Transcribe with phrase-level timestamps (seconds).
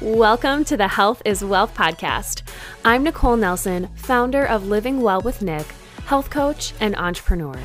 [0.00, 2.42] Welcome to the Health is Wealth podcast.
[2.84, 5.66] I'm Nicole Nelson, founder of Living Well with Nick,
[6.06, 7.58] health coach and entrepreneur.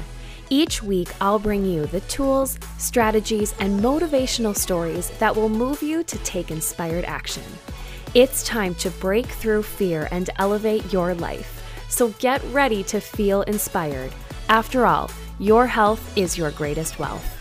[0.50, 6.04] Each week, I'll bring you the tools, strategies, and motivational stories that will move you
[6.06, 7.44] to take inspired action.
[8.16, 11.64] It's time to break through fear and elevate your life.
[11.88, 14.12] So get ready to feel inspired.
[14.50, 17.33] After all, your health is your greatest wealth.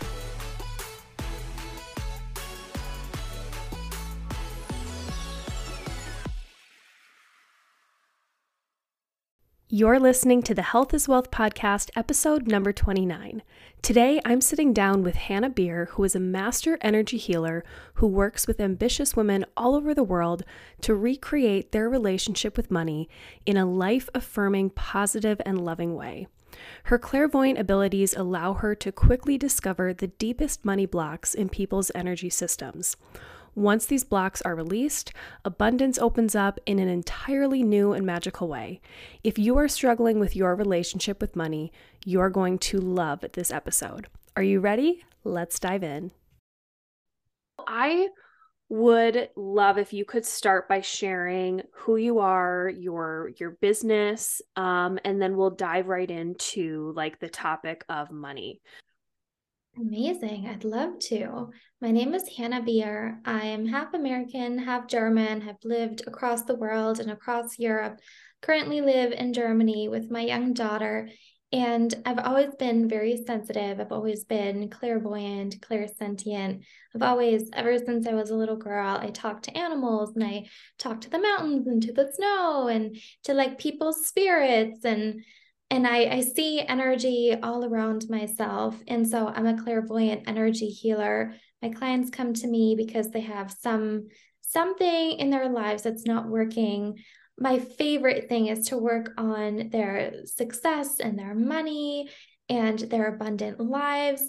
[9.75, 13.43] You're listening to the Health is Wealth podcast, episode number 29.
[13.81, 17.65] Today, I'm sitting down with Hanna Bier, who is a master energy healer
[17.95, 20.43] who works with ambitious women all over the world
[20.83, 23.09] to recreate their relationship with money
[23.47, 26.27] in a life affirming, positive, and loving way.
[26.85, 32.29] Her clairvoyant abilities allow her to quickly discover the deepest money blocks in people's energy
[32.29, 32.99] systems.
[33.55, 35.13] Once these blocks are released,
[35.45, 38.81] abundance opens up in an entirely new and magical way.
[39.23, 41.71] If you are struggling with your relationship with money,
[42.05, 44.07] you're going to love this episode.
[44.37, 45.05] Are you ready?
[45.23, 46.13] Let's dive in.
[47.67, 48.09] I
[48.71, 54.99] would love if you could start by sharing who you are, your your business, um,
[55.05, 58.63] and then we'll dive right into like the topic of money.
[59.79, 60.47] Amazing.
[60.47, 61.51] I'd love to.
[61.81, 63.21] My name is Hanna Bier.
[63.25, 67.99] I am half American, half German, have lived across the world and across Europe.
[68.43, 71.09] Currently live in Germany with my young daughter.
[71.53, 73.81] And I've always been very sensitive.
[73.81, 76.63] I've always been clairvoyant, clairsentient.
[76.95, 80.49] I've always, ever since I was a little girl, I talked to animals and I
[80.79, 85.25] talked to the mountains and to the snow and to like people's spirits and
[85.73, 88.77] and I, I see energy all around myself.
[88.89, 91.35] And so I'm a clairvoyant energy healer.
[91.63, 94.09] My clients come to me because they have some
[94.43, 96.99] something in their lives that's not working.
[97.39, 102.11] My favorite thing is to work on their success and their money
[102.51, 104.23] and their abundant lives.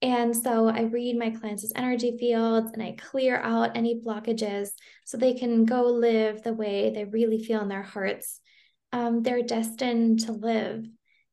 [0.00, 4.68] And so I read my clients' energy fields and I clear out any blockages
[5.04, 8.40] so they can go live the way they really feel in their hearts
[8.94, 10.86] um, they're destined to live.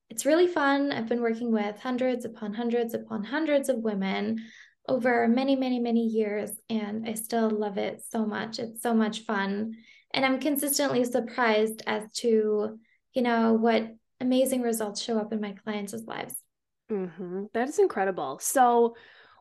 [0.09, 0.91] It's really fun.
[0.91, 4.39] I've been working with hundreds upon hundreds upon hundreds of women
[4.87, 8.57] over many, many, many years, and I still love it so much.
[8.57, 9.75] It's so much fun.
[10.11, 12.79] And I'm consistently surprised as to,
[13.13, 16.33] you know, what amazing results show up in my clients' lives.
[16.91, 17.43] Mm-hmm.
[17.53, 18.39] That is incredible.
[18.41, 18.95] So,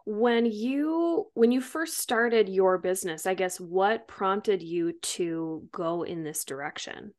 [0.05, 6.05] when you when you first started your business i guess what prompted you to go
[6.05, 7.13] in this direction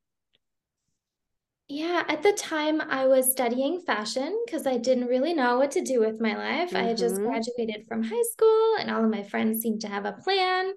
[1.72, 5.82] yeah, at the time I was studying fashion because I didn't really know what to
[5.82, 6.70] do with my life.
[6.70, 6.78] Mm-hmm.
[6.78, 10.04] I had just graduated from high school and all of my friends seemed to have
[10.04, 10.74] a plan.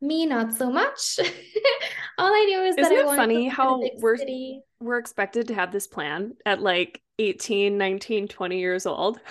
[0.00, 1.18] Me, not so much.
[2.18, 4.60] all I knew is Isn't that I it funny how we're, city.
[4.78, 9.18] we're expected to have this plan at like 18, 19, 20 years old.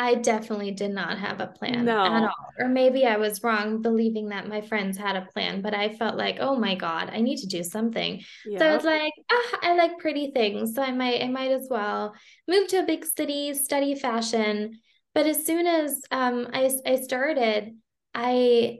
[0.00, 2.04] I definitely did not have a plan no.
[2.04, 2.34] at all.
[2.58, 6.16] Or maybe I was wrong believing that my friends had a plan, but I felt
[6.16, 8.22] like, oh my God, I need to do something.
[8.46, 8.60] Yep.
[8.60, 10.74] So I was like, ah, I like pretty things.
[10.74, 12.14] So I might, I might as well
[12.46, 14.78] move to a big city, study fashion.
[15.14, 17.74] But as soon as um, I, I started,
[18.14, 18.78] I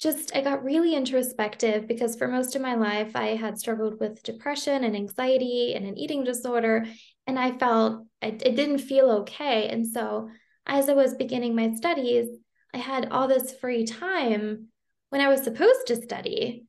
[0.00, 4.22] just I got really introspective because for most of my life I had struggled with
[4.22, 6.86] depression and anxiety and an eating disorder
[7.26, 10.30] and I felt I, it didn't feel okay and so
[10.66, 12.28] as I was beginning my studies,
[12.74, 14.68] I had all this free time
[15.10, 16.66] when I was supposed to study,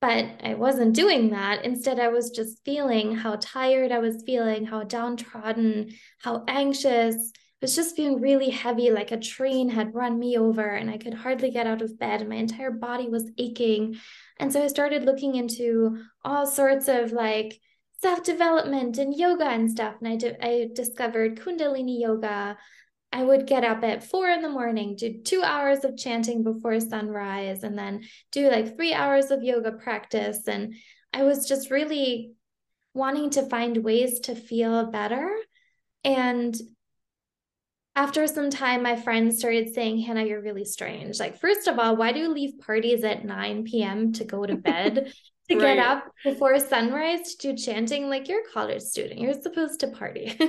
[0.00, 1.64] but I wasn't doing that.
[1.64, 7.14] Instead, I was just feeling how tired I was feeling, how downtrodden, how anxious.
[7.14, 10.98] I was just feeling really heavy, like a train had run me over, and I
[10.98, 13.96] could hardly get out of bed, my entire body was aching.
[14.38, 17.58] And so I started looking into all sorts of like
[18.02, 19.94] self development and yoga and stuff.
[20.00, 22.58] And I, di- I discovered Kundalini yoga,
[23.14, 26.80] I would get up at four in the morning, do two hours of chanting before
[26.80, 28.02] sunrise, and then
[28.32, 30.48] do like three hours of yoga practice.
[30.48, 30.74] And
[31.12, 32.32] I was just really
[32.92, 35.32] wanting to find ways to feel better.
[36.02, 36.56] And
[37.94, 41.20] after some time, my friends started saying, Hanna, you're really strange.
[41.20, 44.12] Like, first of all, why do you leave parties at 9 p.m.
[44.14, 45.12] to go to bed?
[45.48, 45.76] To right.
[45.76, 49.88] get up before sunrise to do chanting like you're a college student you're supposed to
[49.88, 50.36] party.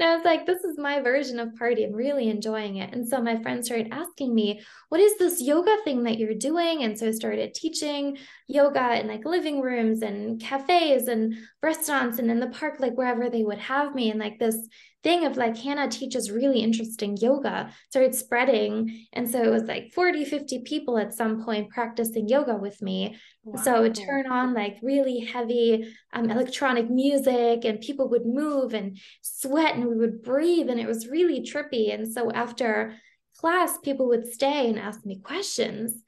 [0.00, 2.92] And i was like this is my version of party i'm really enjoying it.
[2.92, 6.82] And so my friends started asking me what is this yoga thing that you're doing?
[6.82, 12.30] And so i started teaching yoga in like living rooms and cafes and restaurants and
[12.30, 14.10] in the park, like wherever they would have me.
[14.10, 14.68] And like this
[15.02, 19.06] thing of like Hanna teaches really interesting yoga started spreading.
[19.14, 23.16] And so it was like 40, 50 people at some point practicing yoga with me.
[23.44, 23.62] Wow.
[23.62, 28.74] So it would turn on like really heavy um, electronic music and people would move
[28.74, 30.68] and sweat and we would breathe.
[30.68, 31.94] And it was really trippy.
[31.94, 32.94] And so after
[33.38, 36.02] class, people would stay and ask me questions.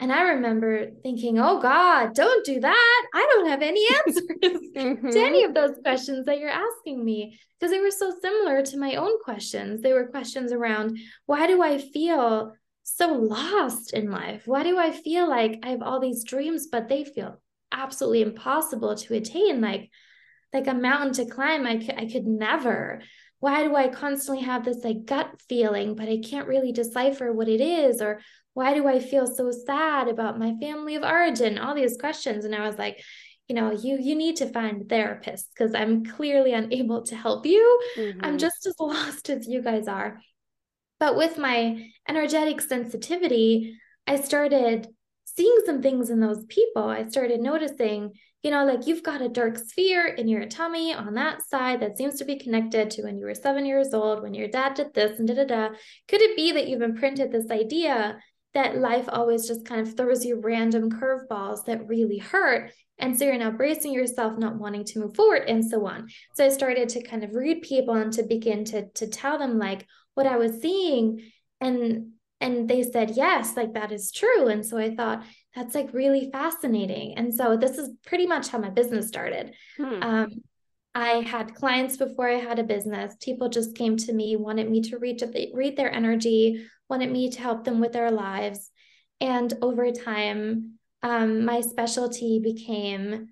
[0.00, 3.06] And I remember thinking, oh God, don't do that.
[3.14, 4.22] I don't have any answers
[4.76, 5.10] mm-hmm.
[5.10, 8.78] to any of those questions that you're asking me because they were so similar to
[8.78, 9.82] my own questions.
[9.82, 12.52] They were questions around why do I feel
[12.84, 14.42] so lost in life?
[14.46, 17.40] Why do I feel like I have all these dreams, but they feel
[17.72, 19.60] absolutely impossible to attain?
[19.60, 19.90] Like,
[20.52, 23.02] like a mountain to climb, I could, I could never.
[23.40, 27.48] Why do I constantly have this like gut feeling, but I can't really decipher what
[27.48, 28.00] it is?
[28.00, 28.20] Or
[28.58, 31.58] why do I feel so sad about my family of origin?
[31.58, 32.44] All these questions.
[32.44, 33.00] And I was like,
[33.46, 37.46] you know, you you need to find a therapist because I'm clearly unable to help
[37.46, 37.80] you.
[37.96, 38.18] Mm-hmm.
[38.24, 40.20] I'm just as lost as you guys are.
[40.98, 43.78] But with my energetic sensitivity,
[44.08, 44.88] I started
[45.24, 46.82] seeing some things in those people.
[46.82, 48.10] I started noticing,
[48.42, 51.96] you know, like you've got a dark sphere in your tummy on that side that
[51.96, 54.94] seems to be connected to when you were seven years old, when your dad did
[54.94, 55.68] this and da da da.
[56.08, 58.18] Could it be that you've imprinted this idea
[58.58, 62.72] that life always just kind of throws you random curveballs that really hurt.
[62.98, 66.08] And so you're now bracing yourself, not wanting to move forward, and so on.
[66.34, 69.58] So I started to kind of read people and to begin to, to tell them
[69.58, 71.30] like what I was seeing.
[71.60, 72.08] And
[72.40, 74.46] and they said, yes, like that is true.
[74.46, 77.14] And so I thought, that's like really fascinating.
[77.16, 79.54] And so this is pretty much how my business started.
[79.76, 80.02] Hmm.
[80.02, 80.28] Um,
[80.94, 83.16] I had clients before I had a business.
[83.20, 85.22] People just came to me, wanted me to read,
[85.52, 88.70] read their energy, wanted me to help them with their lives.
[89.20, 93.28] And over time, um, my specialty became,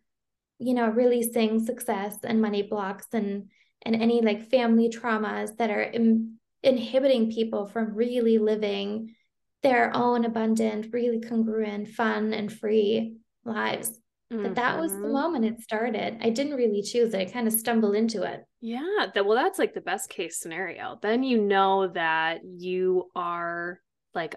[0.59, 3.51] you know, releasing success and money blocks and
[3.83, 9.15] and any like family traumas that are Im- inhibiting people from really living
[9.63, 14.01] their own abundant, really congruent, fun, and free lives.
[14.33, 14.43] Mm-hmm.
[14.43, 15.13] But that was the mm-hmm.
[15.13, 16.19] moment it started.
[16.21, 17.21] I didn't really choose it.
[17.21, 18.45] I kind of stumbled into it.
[18.61, 20.99] Yeah, that well that's like the best case scenario.
[21.01, 23.81] Then you know that you are
[24.15, 24.35] like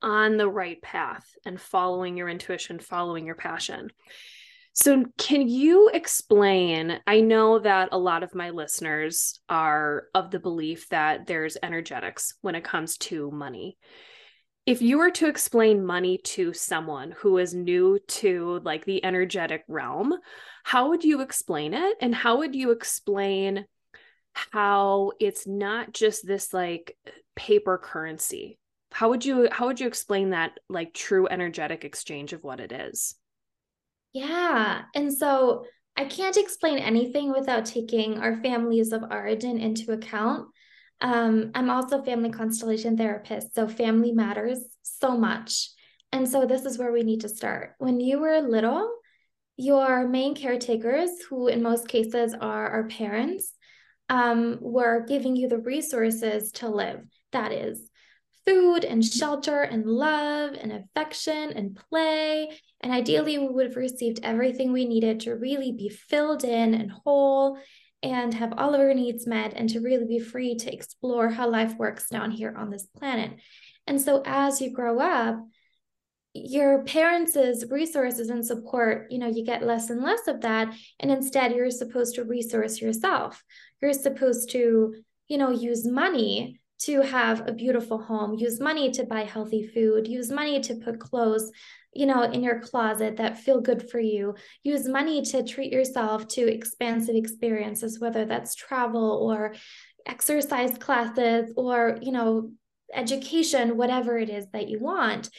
[0.00, 3.90] on the right path and following your intuition, following your passion.
[4.72, 7.00] So, can you explain?
[7.06, 12.34] I know that a lot of my listeners are of the belief that there's energetics
[12.42, 13.76] when it comes to money
[14.68, 19.64] if you were to explain money to someone who is new to like the energetic
[19.66, 20.14] realm
[20.68, 21.96] how would you explain it?
[22.02, 23.64] And how would you explain
[24.34, 26.94] how it's not just this like
[27.36, 28.58] paper currency?
[28.92, 32.70] How would you how would you explain that like true energetic exchange of what it
[32.70, 33.14] is?
[34.12, 35.64] Yeah and so
[35.96, 40.48] i can't explain anything without taking our families of origin into account
[41.00, 45.70] um, I'm also family constellation therapist, so family matters so much.
[46.12, 47.74] And so this is where we need to start.
[47.78, 48.90] When you were little,
[49.56, 53.52] your main caretakers, who in most cases are our parents,
[54.08, 57.00] um, were giving you the resources to live.
[57.32, 57.90] That is
[58.46, 62.48] food and shelter and love and affection and play.
[62.80, 66.90] And ideally, we would have received everything we needed to really be filled in and
[66.90, 67.58] whole
[68.02, 71.48] and have all of our needs met and to really be free to explore how
[71.48, 73.32] life works down here on this planet.
[73.86, 75.40] And so as you grow up,
[76.34, 80.72] your parents' resources and support, you know, you get less and less of that.
[81.00, 83.42] And instead, you're supposed to resource yourself.
[83.80, 84.94] You're supposed to,
[85.28, 90.06] you know, use money to have a beautiful home, use money to buy healthy food,
[90.06, 91.50] use money to put clothes
[91.94, 94.34] you know, in your closet that feel good for you.
[94.62, 99.54] Use money to treat yourself to expansive experiences, whether that's travel or
[100.06, 102.52] exercise classes or, you know,
[102.94, 105.30] education, whatever it is that you want.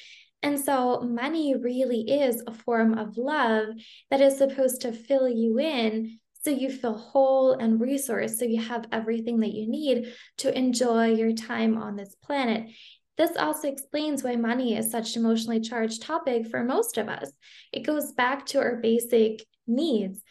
[0.41, 3.67] And so, money really is a form of love
[4.09, 8.61] that is supposed to fill you in so you feel whole and resourced, so you
[8.61, 12.69] have everything that you need to enjoy your time on this planet.
[13.17, 17.31] This also explains why money is such an emotionally charged topic for most of us.
[17.73, 20.21] It goes back to our basic needs.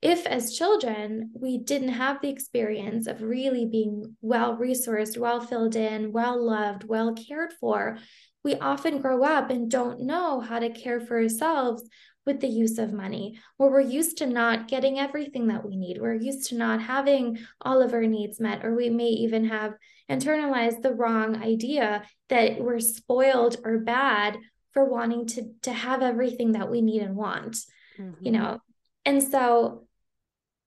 [0.00, 5.76] If, as children, we didn't have the experience of really being well resourced, well filled
[5.76, 7.98] in, well loved, well cared for,
[8.44, 11.82] we often grow up and don't know how to care for ourselves
[12.28, 15.98] with the use of money, where we're used to not getting everything that we need.
[15.98, 19.72] We're used to not having all of our needs met, or we may even have
[20.10, 24.36] internalized the wrong idea that we're spoiled or bad
[24.72, 27.56] for wanting to to have everything that we need and want
[27.98, 28.12] mm-hmm.
[28.20, 28.60] you know
[29.04, 29.86] and so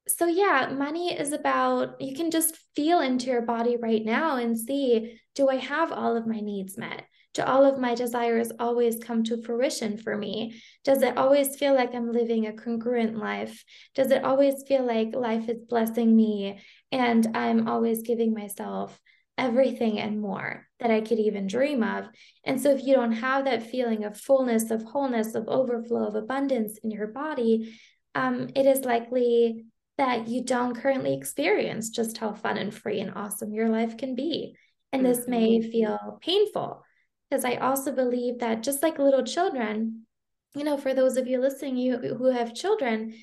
[0.07, 4.59] so yeah money is about you can just feel into your body right now and
[4.59, 7.03] see do i have all of my needs met
[7.33, 11.73] do all of my desires always come to fruition for me does it always feel
[11.73, 13.63] like i'm living a congruent life
[13.95, 16.59] does it always feel like life is blessing me
[16.91, 18.99] and i'm always giving myself
[19.37, 22.07] everything and more that I could even dream of.
[22.43, 26.15] And so, if you don't have that feeling of fullness, of wholeness, of overflow, of
[26.15, 27.75] abundance in your body,
[28.13, 29.65] um, it is likely
[29.97, 34.15] that you don't currently experience just how fun and free and awesome your life can
[34.15, 34.55] be.
[34.91, 35.31] And this mm-hmm.
[35.31, 36.83] may feel painful
[37.31, 40.05] because I also believe that just like little children,
[40.53, 43.13] you know, for those of you listening, you who have children,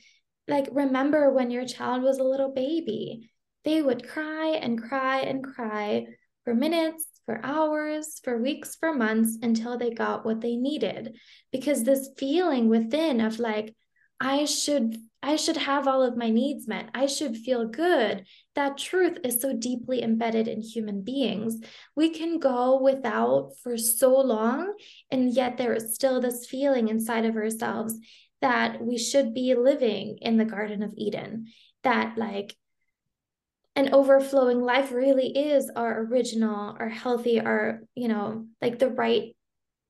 [0.48, 3.30] like remember when your child was a little baby
[3.64, 6.06] they would cry and cry and cry
[6.44, 11.16] for minutes, for hours, for weeks, for months until they got what they needed.
[11.52, 13.74] Because this feeling within of like,
[14.20, 16.90] I should I should have all of my needs met.
[16.94, 18.24] I should feel good.
[18.54, 21.60] That truth is so deeply embedded in human beings.
[21.96, 24.74] We can go without for so long,
[25.10, 27.98] and yet there is still this feeling inside of ourselves
[28.40, 31.48] that we should be living in the Garden of Eden.
[31.82, 32.56] That, like,
[33.74, 39.36] an overflowing life really is our original our healthy our you know like the right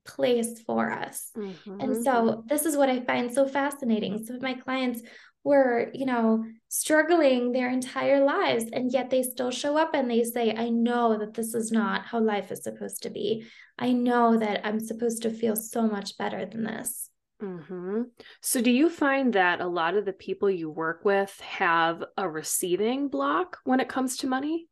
[0.08, 1.80] place for us mm-hmm.
[1.80, 5.02] and so this is what i find so fascinating some of my clients
[5.44, 10.24] were you know struggling their entire lives and yet they still show up and they
[10.24, 13.46] say i know that this is not how life is supposed to be
[13.78, 17.10] i know that i'm supposed to feel so much better than this
[17.42, 18.02] Mm-hmm.
[18.40, 22.28] So, do you find that a lot of the people you work with have a
[22.28, 24.66] receiving block when it comes to money?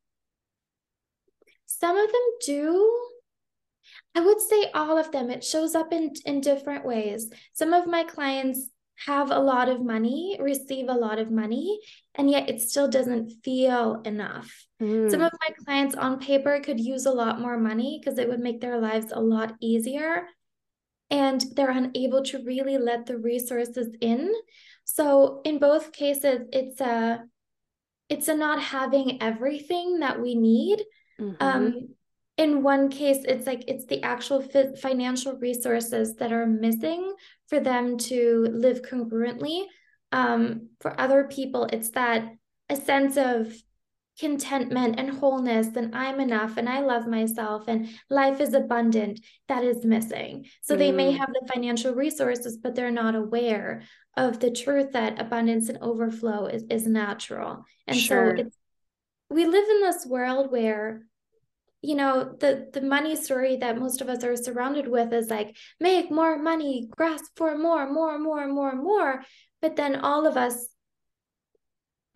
[1.67, 3.09] Some of them do.
[4.17, 5.31] I would say all of them.
[5.31, 7.31] It shows up in, in different ways.
[7.53, 8.71] Some of my clients
[9.05, 11.79] have a lot of money, receive a lot of money,
[12.15, 14.51] and yet it still doesn't feel enough.
[14.83, 15.11] Mm.
[15.11, 18.41] Some of my clients on paper could use a lot more money because it would
[18.41, 20.27] make their lives a lot easier
[21.11, 24.33] and they're unable to really let the resources in.
[24.85, 27.23] So in both cases, it's a
[28.09, 30.83] it's a not having everything that we need.
[31.21, 31.37] Mm-hmm.
[31.41, 31.89] Um,
[32.37, 34.43] in one case, it's like it's the actual
[34.81, 37.15] financial resources that are missing
[37.49, 39.65] for them to live congruently.
[40.13, 42.35] Um, for other people, it's that
[42.69, 43.55] a sense of
[44.19, 49.63] contentment and wholeness and I'm enough and I love myself and life is abundant that
[49.63, 50.47] is missing.
[50.63, 50.79] So mm.
[50.79, 51.19] they may mm.
[51.19, 53.83] have the financial resources, but they're not aware
[54.17, 57.65] of the truth that abundance and overflow is, is natural.
[57.87, 58.37] And sure.
[58.37, 58.57] so it's,
[59.29, 61.03] we live in this world where
[61.87, 65.57] you know the the money story that most of us are surrounded with is like
[65.81, 69.23] make more money grasp for more more more more more
[69.63, 70.69] but then all of us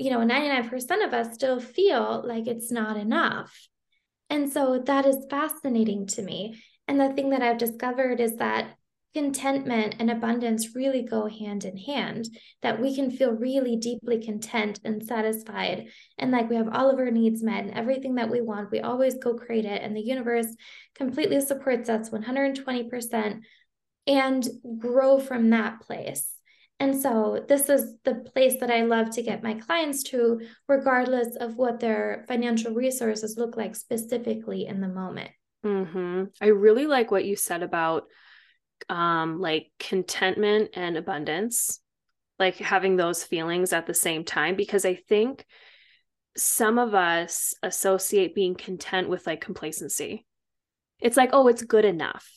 [0.00, 3.54] you know, 99% of us still feel like it's not enough.
[4.30, 6.62] And so that is fascinating to me.
[6.88, 8.76] And the thing that I've discovered is that
[9.14, 12.28] contentment and abundance really go hand in hand,
[12.62, 15.88] that we can feel really deeply content and satisfied.
[16.18, 18.80] And like we have all of our needs met and everything that we want, we
[18.80, 19.82] always go create it.
[19.82, 20.46] And the universe
[20.94, 23.40] completely supports us 120%
[24.06, 24.48] and
[24.78, 26.32] grow from that place.
[26.78, 31.36] And so this is the place that I love to get my clients to, regardless
[31.36, 35.30] of what their financial resources look like specifically in the moment.
[35.64, 36.24] Mm-hmm.
[36.40, 38.04] I really like what you said about
[38.88, 41.80] um, like contentment and abundance,
[42.38, 45.44] like having those feelings at the same time, because I think
[46.36, 50.26] some of us associate being content with like complacency.
[51.00, 52.28] It's like, oh, it's good enough.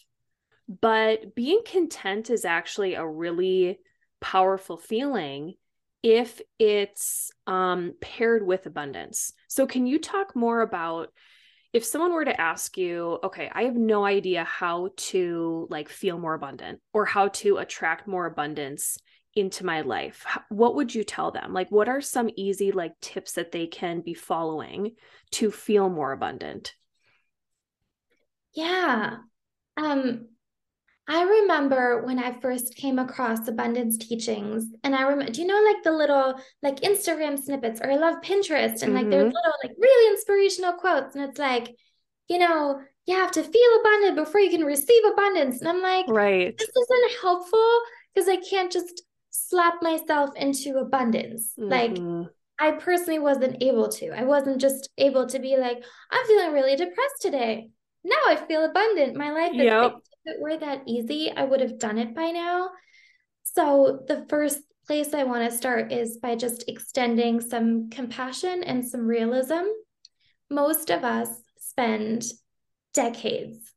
[0.67, 3.79] But being content is actually a really
[4.21, 5.55] powerful feeling
[6.01, 9.33] if it's um, paired with abundance.
[9.47, 11.09] So, can you talk more about
[11.73, 16.19] if someone were to ask you, okay, I have no idea how to like feel
[16.19, 18.99] more abundant or how to attract more abundance
[19.35, 21.51] into my life, what would you tell them?
[21.51, 24.91] Like, what are some easy like tips that they can be following
[25.31, 26.75] to feel more abundant?
[28.53, 29.17] Yeah.
[29.75, 30.27] Um,
[31.07, 35.61] I remember when I first came across abundance teachings, and I remember, do you know,
[35.61, 39.09] like the little like Instagram snippets, or I love Pinterest, and like mm-hmm.
[39.11, 41.75] there's little like really inspirational quotes, and it's like,
[42.29, 46.05] you know, you have to feel abundant before you can receive abundance, and I'm like,
[46.07, 47.79] right, this isn't helpful
[48.15, 51.69] because I can't just slap myself into abundance, mm-hmm.
[51.69, 52.25] like.
[52.59, 54.11] I personally wasn't able to.
[54.11, 57.69] I wasn't just able to be like, I'm feeling really depressed today.
[58.03, 59.17] Now I feel abundant.
[59.17, 62.69] My life is yep it were that easy, I would have done it by now.
[63.43, 68.85] So the first place I want to start is by just extending some compassion and
[68.85, 69.63] some realism.
[70.49, 72.25] Most of us spend
[72.93, 73.73] decades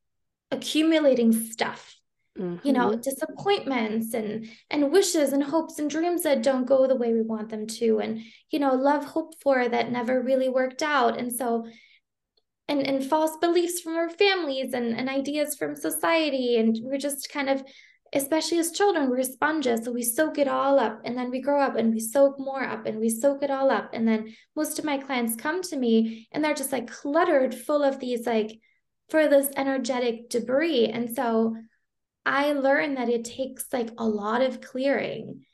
[0.51, 1.97] accumulating stuff
[2.39, 2.67] Mm-hmm.
[2.67, 3.01] you know mm-hmm.
[3.01, 7.49] disappointments and and wishes and hopes and dreams that don't go the way we want
[7.49, 11.67] them to and you know love hoped for that never really worked out and so
[12.69, 16.57] and and false beliefs from our families and and ideas from society.
[16.57, 17.63] And we're just kind of
[18.13, 19.85] especially as children we're sponges.
[19.85, 22.63] So we soak it all up and then we grow up and we soak more
[22.63, 23.91] up and we soak it all up.
[23.93, 27.83] And then most of my clients come to me and they're just like cluttered full
[27.83, 28.59] of these like
[29.11, 30.87] for this energetic debris.
[30.87, 31.57] And so
[32.25, 35.45] I learned that it takes like a lot of clearing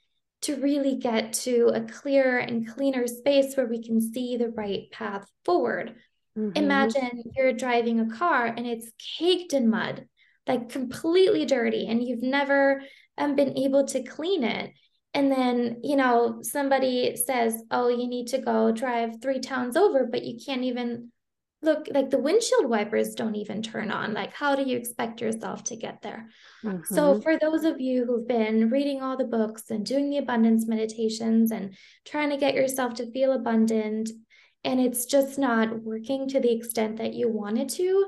[0.43, 4.91] to really get to a clearer and cleaner space where we can see the right
[4.91, 5.95] path forward.
[6.39, 6.57] Mm-hmm.
[6.57, 10.07] Imagine you're driving a car and it's caked in mud,
[10.47, 12.83] like completely dirty, and you've never
[13.19, 14.73] um, been able to clean it.
[15.15, 20.07] And then, you know, somebody says, Oh, you need to go drive three towns over,
[20.07, 21.13] but you can't even
[21.63, 25.63] look like the windshield wipers don't even turn on like how do you expect yourself
[25.63, 26.29] to get there
[26.65, 26.83] mm-hmm.
[26.93, 30.67] so for those of you who've been reading all the books and doing the abundance
[30.67, 31.75] meditations and
[32.05, 34.11] trying to get yourself to feel abundant
[34.65, 38.07] and it's just not working to the extent that you wanted to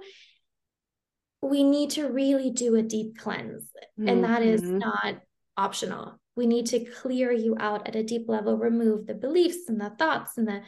[1.43, 3.65] we need to really do a deep cleanse
[3.99, 4.09] mm-hmm.
[4.09, 4.79] and that is mm-hmm.
[4.79, 5.17] not
[5.57, 9.81] optional we need to clear you out at a deep level remove the beliefs and
[9.81, 10.61] the thoughts and the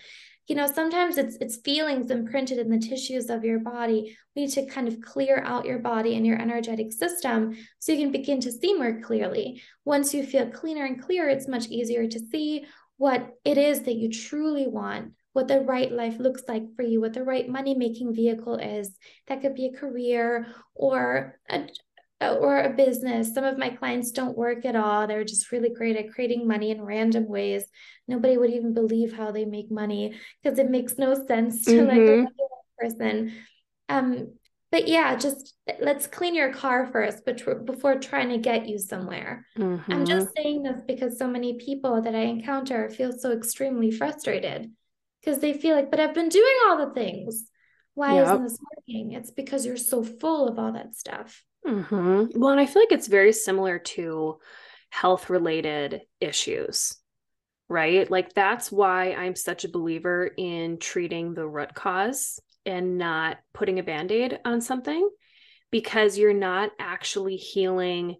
[0.46, 4.52] you know sometimes it's it's feelings imprinted in the tissues of your body we need
[4.52, 8.40] to kind of clear out your body and your energetic system so you can begin
[8.40, 12.64] to see more clearly once you feel cleaner and clearer it's much easier to see
[12.98, 16.98] what it is that you truly want what the right life looks like for you
[16.98, 21.66] what the right money making vehicle is that could be a career or a,
[22.22, 23.34] or a business.
[23.34, 25.06] Some of my clients don't work at all.
[25.06, 27.64] They're just really great at creating money in random ways.
[28.08, 32.22] Nobody would even believe how they make money because it makes no sense to mm-hmm.
[32.22, 33.34] like a person.
[33.90, 34.32] Um,
[34.72, 39.46] but yeah, just let's clean your car first before trying to get you somewhere.
[39.58, 39.92] Mm-hmm.
[39.92, 44.70] I'm just saying this because so many people that I encounter feel so extremely frustrated
[45.26, 47.50] because they feel like, but I've been doing all the things.
[47.94, 48.26] Why yep.
[48.26, 49.12] isn't this working?
[49.12, 51.42] It's because you're so full of all that stuff.
[51.66, 52.38] Mm-hmm.
[52.38, 54.38] Well, and I feel like it's very similar to
[54.90, 56.94] health related issues,
[57.68, 58.08] right?
[58.08, 63.80] Like that's why I'm such a believer in treating the root cause and not putting
[63.80, 65.08] a band aid on something
[65.72, 68.16] because you're not actually healing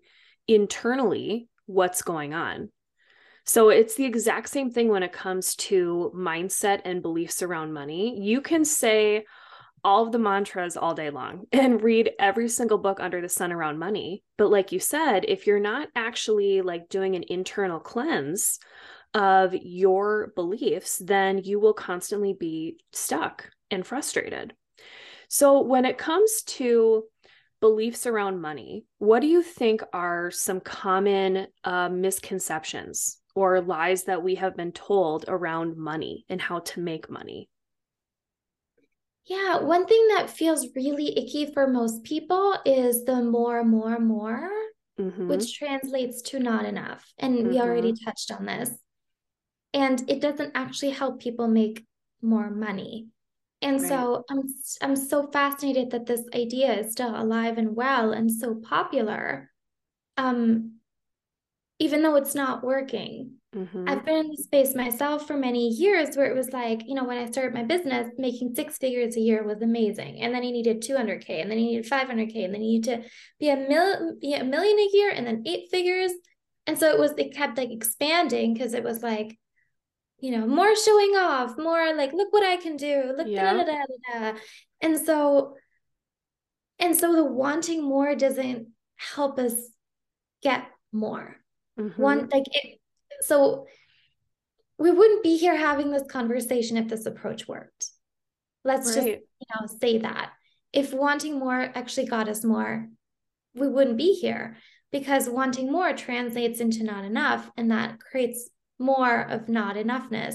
[0.49, 2.71] internally what's going on.
[3.47, 8.21] So it's the exact same thing when it comes to mindset and beliefs around money.
[8.21, 9.25] You can say,
[9.85, 13.53] all of the mantras all day long and read every single book under the sun
[13.53, 14.25] around money.
[14.37, 18.59] But like you said, if you're not actually like doing an internal cleanse
[19.15, 24.55] of your beliefs, then you will constantly be stuck and frustrated.
[25.29, 27.05] So when it comes to
[27.61, 34.23] beliefs around money, what do you think are some common uh, misconceptions or lies that
[34.23, 37.49] we have been told around money and how to make money?
[39.27, 44.49] Yeah, one thing that feels really icky for most people is the more, more, more,
[44.99, 45.29] mm-hmm.
[45.29, 47.05] which translates to not enough.
[47.19, 47.49] And mm-hmm.
[47.51, 48.05] we already mm-hmm.
[48.05, 48.71] touched on this.
[49.75, 51.85] And it doesn't actually help people make
[52.23, 53.09] more money.
[53.61, 53.89] And right.
[53.89, 54.43] so I'm
[54.81, 59.51] I'm so fascinated that this idea is still alive and well and so popular.
[60.17, 60.76] Um
[61.79, 63.33] even though it's not working.
[63.55, 63.85] Mm-hmm.
[63.87, 67.05] I've been in the space myself for many years where it was like, you know,
[67.05, 70.21] when I started my business, making six figures a year was amazing.
[70.21, 73.09] And then he needed 200K and then he needed 500K and then he needed to
[73.39, 76.13] be a, mil- be a million a year and then eight figures.
[76.67, 79.39] And so it was, it kept like expanding because it was like,
[80.19, 83.13] you know, more showing off, more like, look what I can do.
[83.17, 83.53] Look, yeah.
[83.53, 84.39] da, da, da,
[84.81, 85.55] And so,
[86.79, 89.55] and so the wanting more doesn't help us
[90.43, 91.37] get more.
[91.79, 92.01] Mm-hmm.
[92.01, 92.81] One, like it,
[93.21, 93.67] so
[94.79, 97.87] we wouldn't be here having this conversation if this approach worked.
[98.65, 98.95] Let's right.
[98.95, 100.33] just, you know, say that.
[100.73, 102.89] If wanting more actually got us more,
[103.55, 104.57] we wouldn't be here
[104.93, 110.35] because wanting more translates into not enough and that creates more of not enoughness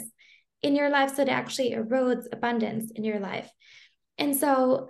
[0.63, 3.49] in your life so it actually erodes abundance in your life.
[4.17, 4.89] And so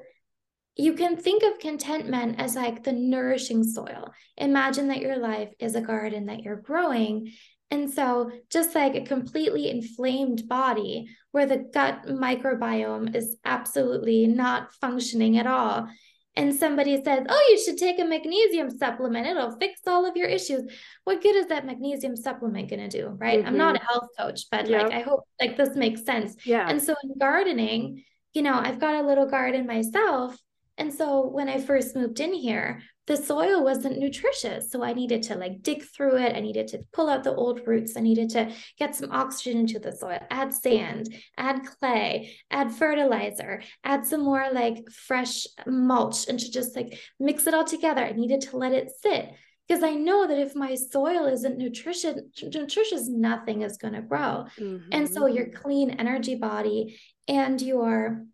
[0.81, 4.11] you can think of contentment as like the nourishing soil.
[4.37, 7.31] Imagine that your life is a garden that you're growing
[7.71, 14.73] and so, just like a completely inflamed body where the gut microbiome is absolutely not
[14.73, 15.87] functioning at all,
[16.35, 20.27] and somebody says, Oh, you should take a magnesium supplement, it'll fix all of your
[20.27, 20.69] issues.
[21.05, 23.07] What good is that magnesium supplement going to do?
[23.07, 23.39] Right.
[23.39, 23.47] Mm-hmm.
[23.47, 23.85] I'm not mm-hmm.
[23.85, 24.83] a health coach, but yep.
[24.83, 26.35] like, I hope like this makes sense.
[26.45, 26.67] Yeah.
[26.67, 30.37] And so in gardening, you know, I've got a little garden myself.
[30.77, 34.71] And so when I first moved in here, the soil wasn't nutritious.
[34.71, 36.35] So I needed to like dig through it.
[36.35, 37.97] I needed to pull out the old roots.
[37.97, 43.63] I needed to get some oxygen into the soil, add sand, add clay, add fertilizer,
[43.83, 48.03] add some more like fresh mulch and to just like mix it all together.
[48.03, 49.31] I needed to let it sit
[49.67, 54.45] because I know that if my soil isn't nutritious, nutritious, nothing is going to grow.
[54.59, 54.89] Mm-hmm.
[54.91, 55.61] And so your mm-hmm.
[55.61, 58.25] clean energy body and your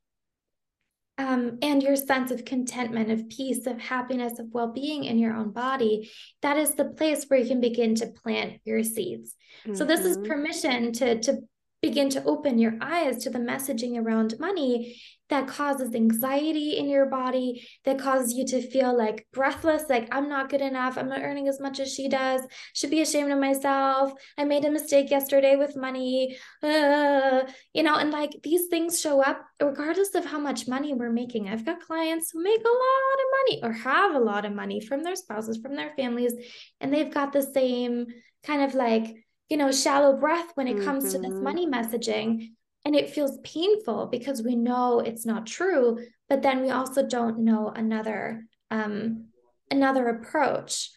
[1.18, 5.34] um, and your sense of contentment, of peace, of happiness, of well being in your
[5.34, 9.36] own body, that is the place where you can begin to plant your seeds.
[9.64, 9.76] Mm-hmm.
[9.76, 10.28] So, this is mm-hmm.
[10.28, 11.40] permission to, to
[11.82, 15.00] begin to open your eyes to the messaging around money
[15.30, 20.30] that causes anxiety in your body, that causes you to feel like breathless, like I'm
[20.30, 22.42] not good enough, I'm not earning as much as she does,
[22.74, 24.14] should be ashamed of myself.
[24.38, 27.42] I made a mistake yesterday with money, uh,
[27.74, 31.50] you know, and like these things show up regardless of how much money we're making.
[31.50, 34.80] I've got clients who make a lot of money or have a lot of money
[34.80, 36.34] from their spouses, from their families,
[36.80, 38.08] and they've got the same
[38.44, 39.16] kind of like,
[39.50, 41.14] you know, shallow breath when it comes mm-hmm.
[41.14, 41.44] to this mm-hmm.
[41.44, 42.50] money messaging
[42.88, 47.38] and it feels painful because we know it's not true but then we also don't
[47.38, 49.26] know another um
[49.70, 50.90] another approach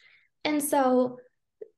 [0.45, 1.19] and so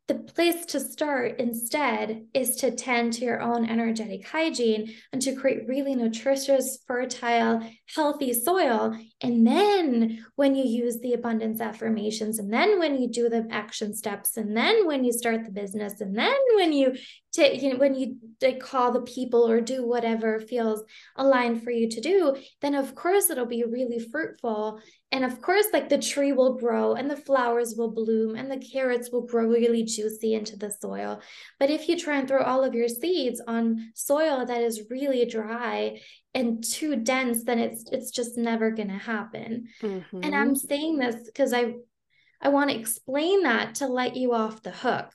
[0.08, 5.34] the place to start instead is to tend to your own energetic hygiene and to
[5.34, 7.62] create really nutritious, fertile,
[7.94, 8.94] healthy soil.
[9.20, 13.94] And then when you use the abundance affirmations, and then when you do the action
[13.94, 16.94] steps, and then when you start the business, and then when you
[17.32, 18.16] take, you know, when you
[18.60, 20.82] call the people or do whatever feels
[21.16, 24.80] aligned for you to do, then of course it'll be really fruitful
[25.12, 28.56] and of course, like the tree will grow and the flowers will bloom and the
[28.56, 31.20] carrots will grow really juicy into the soil.
[31.60, 35.26] But if you try and throw all of your seeds on soil that is really
[35.26, 36.00] dry
[36.32, 39.68] and too dense, then it's it's just never gonna happen.
[39.82, 40.20] Mm-hmm.
[40.22, 40.66] And I'm mm-hmm.
[40.66, 41.74] saying this because I
[42.40, 45.12] I want to explain that to let you off the hook.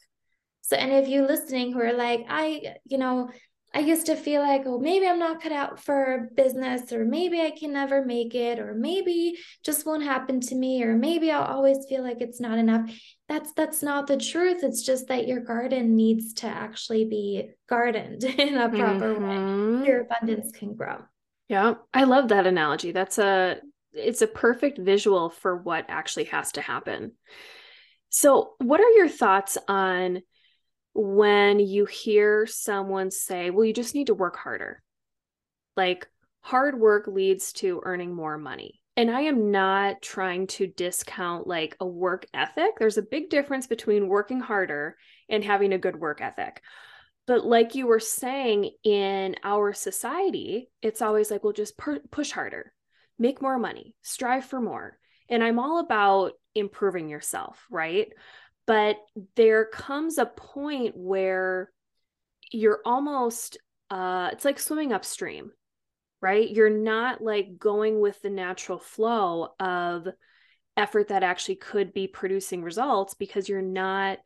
[0.67, 3.29] So, any of you listening who are like, I, you know,
[3.73, 7.39] I used to feel like, oh, maybe I'm not cut out for business, or maybe
[7.39, 11.55] I can never make it, or maybe just won't happen to me, or maybe I'll
[11.55, 12.91] always feel like it's not enough.
[13.29, 14.61] That's that's not the truth.
[14.61, 19.83] It's just that your garden needs to actually be gardened in a proper mm-hmm.
[19.83, 19.87] way.
[19.87, 20.97] Your abundance can grow.
[21.47, 22.91] Yeah, I love that analogy.
[22.91, 23.61] That's a
[23.93, 27.13] it's a perfect visual for what actually has to happen.
[28.09, 30.23] So, what are your thoughts on
[30.99, 34.81] when you hear someone say, well, you just need to work harder.
[35.75, 36.07] Like
[36.41, 38.81] hard work leads to earning more money.
[38.95, 42.79] And I am not trying to discount like a work ethic.
[42.79, 44.97] There's a big difference between working harder
[45.29, 46.63] and having a good work ethic.
[47.27, 52.31] But like you were saying, in our society, it's always like, well, just pu- push
[52.31, 52.73] harder,
[53.19, 54.97] make more money, strive for more.
[55.29, 58.07] And I'm all about improving yourself, right?
[58.67, 58.97] But
[59.35, 61.71] there comes a point where
[62.51, 63.57] you're almost
[63.89, 65.51] uh it's like swimming upstream
[66.21, 66.49] right?
[66.49, 70.07] You're not like going with the natural flow of
[70.75, 74.19] effort that actually could be producing results because you're not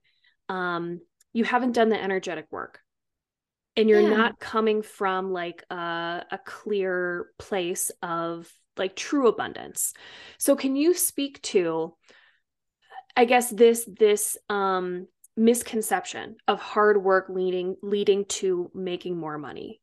[0.50, 1.00] um
[1.34, 2.80] you haven't done the energetic work.
[3.78, 4.10] And you're yeah.
[4.10, 9.94] not coming from like a, a clear place of like true abundance.
[10.40, 11.96] So can you speak to
[13.16, 19.82] I guess this this um misconception of hard work leading leading to making more money.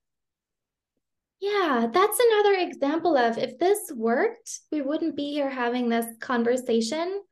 [1.41, 7.23] Yeah, that's another example of if this worked, we wouldn't be here having this conversation.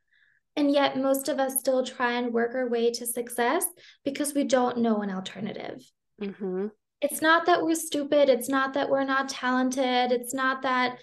[0.54, 3.66] And yet, most of us still try and work our way to success
[4.04, 5.82] because we don't know an alternative.
[6.22, 6.68] Mm-hmm.
[7.02, 8.30] It's not that we're stupid.
[8.30, 10.12] It's not that we're not talented.
[10.12, 10.98] It's not that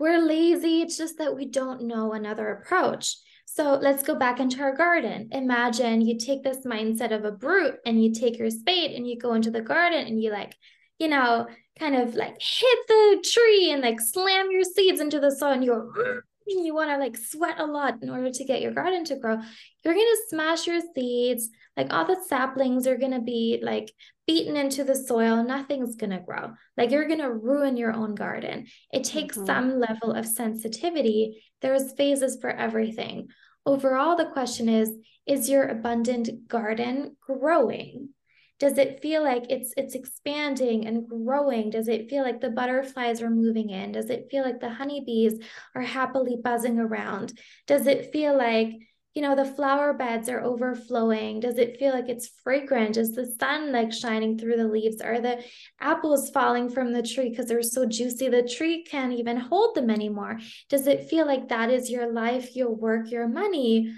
[0.00, 0.80] we're lazy.
[0.80, 3.16] It's just that we don't know another approach.
[3.50, 5.30] So let's go back into our garden.
[5.32, 9.18] Imagine you take this mindset of a brute and you take your spade and you
[9.18, 10.54] go into the garden and you like,
[10.98, 11.46] you know,
[11.78, 15.64] kind of like hit the tree and like slam your seeds into the soil and
[15.64, 19.16] you're you want to like sweat a lot in order to get your garden to
[19.16, 19.38] grow,
[19.84, 21.48] you're going to smash your seeds.
[21.76, 23.92] Like all the saplings are going to be like
[24.28, 25.42] beaten into the soil.
[25.42, 26.52] Nothing's going to grow.
[26.76, 28.66] Like you're going to ruin your own garden.
[28.92, 29.46] It takes mm-hmm.
[29.46, 31.42] some level of sensitivity.
[31.62, 33.28] There's phases for everything.
[33.64, 34.92] Overall, the question is
[35.26, 38.10] Is your abundant garden growing?
[38.58, 43.22] does it feel like it's it's expanding and growing does it feel like the butterflies
[43.22, 45.34] are moving in does it feel like the honeybees
[45.76, 47.32] are happily buzzing around
[47.68, 48.72] does it feel like
[49.18, 51.40] you know the flower beds are overflowing.
[51.40, 52.96] Does it feel like it's fragrant?
[52.96, 55.00] Is the sun like shining through the leaves?
[55.00, 55.42] Are the
[55.80, 57.28] apples falling from the tree?
[57.30, 58.28] Because they're so juicy.
[58.28, 60.38] The tree can't even hold them anymore.
[60.68, 63.92] Does it feel like that is your life your work your money?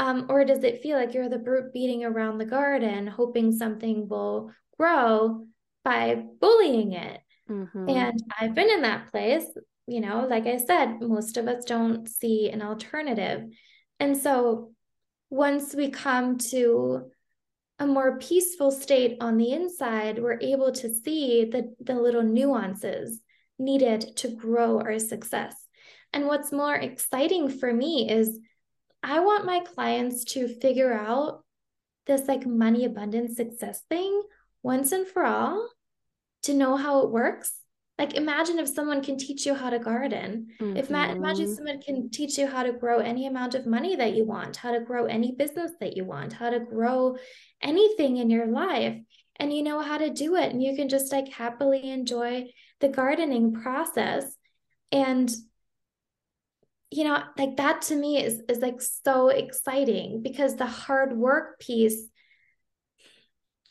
[0.00, 4.08] Um, or does it feel like you're the brute beating around the garden hoping something
[4.08, 5.46] will grow
[5.84, 7.20] by bullying it?
[7.48, 7.90] Mm-hmm.
[7.90, 9.44] and i've been in that place.
[9.86, 13.44] You know like i said most of us don't see an alternative
[14.00, 14.72] and so
[15.30, 17.10] once we come to
[17.78, 23.20] a more peaceful state on the inside, we're able to see the, the little nuances
[23.58, 25.56] needed to grow our success.
[26.12, 28.38] And what's more exciting for me is
[29.02, 31.42] I want my clients to figure out
[32.06, 34.22] this like money abundance success thing
[34.62, 35.68] once and for all
[36.44, 37.52] to know how it works
[37.98, 40.76] like imagine if someone can teach you how to garden mm-hmm.
[40.76, 41.54] if ma- imagine mm-hmm.
[41.54, 44.72] someone can teach you how to grow any amount of money that you want how
[44.72, 47.16] to grow any business that you want how to grow
[47.62, 48.96] anything in your life
[49.36, 52.44] and you know how to do it and you can just like happily enjoy
[52.80, 54.36] the gardening process
[54.92, 55.34] and
[56.90, 61.58] you know like that to me is is like so exciting because the hard work
[61.58, 62.08] piece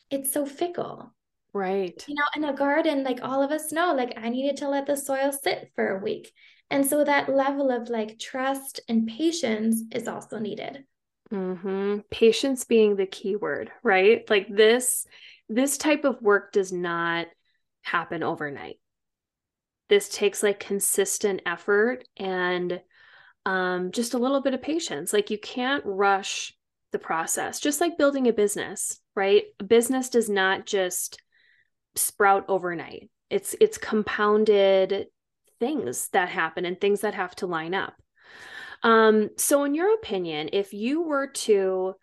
[0.10, 1.14] it's so fickle
[1.54, 2.04] Right.
[2.08, 4.88] You know, in a garden, like all of us know, like I needed to let
[4.88, 6.34] the soil sit for a week.
[6.72, 10.86] And so that level of like trust and patience is also needed.
[11.32, 12.00] Mm-hmm.
[12.10, 14.28] Patience being the key word, right?
[14.30, 15.06] Like this,
[15.48, 17.28] this type of work does not
[17.84, 18.80] happen overnight.
[19.90, 22.82] This takes like consistent effort and
[23.46, 25.14] um, just a little bit of patience.
[25.14, 26.56] Like you can't rush
[26.92, 29.44] the process, just like building a business, right?
[29.60, 31.22] A business does not just
[31.96, 33.10] sprout overnight.
[33.30, 35.08] It's it's compounded
[35.60, 37.94] things that happen and things that have to line up.
[38.84, 41.96] Um, so in your opinion, if you were to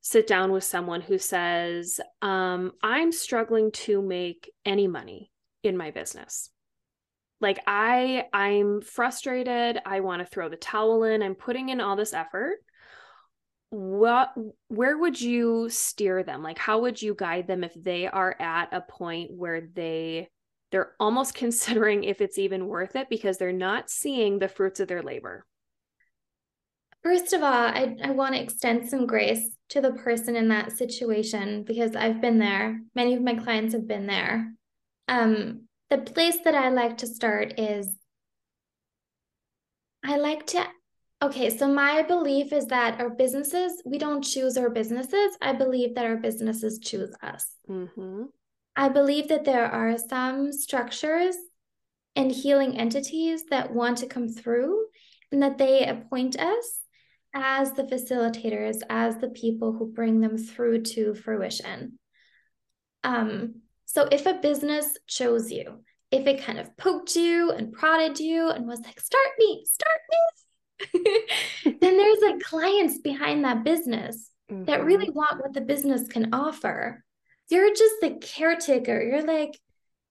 [0.00, 5.30] sit down with someone who says, um, I'm struggling to make any money
[5.62, 6.50] in my business.
[7.40, 11.94] Like I I'm frustrated, I want to throw the towel in, I'm putting in all
[11.94, 12.58] this effort
[13.70, 14.32] what
[14.68, 16.42] where would you steer them?
[16.42, 20.28] Like how would you guide them if they are at a point where they
[20.70, 24.88] they're almost considering if it's even worth it because they're not seeing the fruits of
[24.88, 25.44] their labor?
[27.02, 30.72] First of all i, I want to extend some grace to the person in that
[30.72, 32.80] situation because i've been there.
[32.94, 34.52] Many of my clients have been there.
[35.08, 37.94] Um, the place that i like to start is
[40.04, 40.66] i like to
[41.20, 45.36] Okay, so my belief is that our businesses, we don't choose our businesses.
[45.42, 47.44] I believe that our businesses choose us.
[47.68, 48.24] Mm-hmm.
[48.76, 51.34] I believe that there are some structures
[52.14, 54.86] and healing entities that want to come through
[55.32, 56.80] and that they appoint us
[57.34, 61.98] as the facilitators, as the people who bring them through to fruition.
[63.02, 68.20] Um, so if a business chose you, if it kind of poked you and prodded
[68.20, 70.18] you and was like, start me, start me,
[70.92, 74.64] then there's like clients behind that business mm-hmm.
[74.64, 77.04] that really want what the business can offer.
[77.50, 79.02] You're just the caretaker.
[79.02, 79.58] You're like,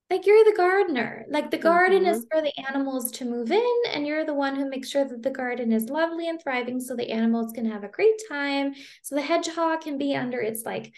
[0.09, 1.25] like you're the gardener.
[1.29, 2.11] Like the garden mm-hmm.
[2.11, 5.21] is for the animals to move in, and you're the one who makes sure that
[5.21, 8.73] the garden is lovely and thriving so the animals can have a great time.
[9.03, 10.93] So the hedgehog can be under its like,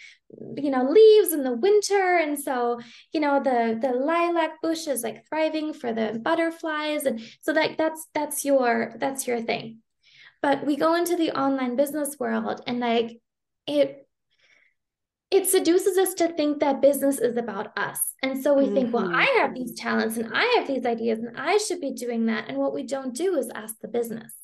[0.56, 2.18] you know, leaves in the winter.
[2.18, 2.78] And so,
[3.12, 7.04] you know, the the lilac bush is like thriving for the butterflies.
[7.04, 9.78] And so like that's that's your that's your thing.
[10.40, 13.18] But we go into the online business world and like
[13.66, 14.06] it
[15.30, 18.14] it seduces us to think that business is about us.
[18.22, 18.74] And so we mm-hmm.
[18.74, 19.40] think, well, I mm-hmm.
[19.40, 22.48] have these talents and I have these ideas and I should be doing that.
[22.48, 24.34] And what we don't do is ask the business.